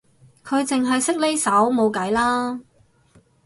[0.43, 2.59] 佢淨係識呢首冇計啦